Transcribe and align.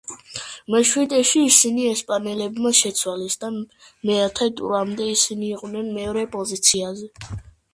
მეშვიდეში 0.75 1.41
ისინი 1.49 1.83
ესპანელებმა 1.89 2.71
შეცვალეს 2.79 3.37
და 3.43 3.49
მეათე 4.11 4.49
ტურამდე 4.63 5.11
ისინი 5.13 5.51
იყვნენ 5.57 5.93
მეორე 6.01 6.25
პოზიციაზე. 6.39 7.41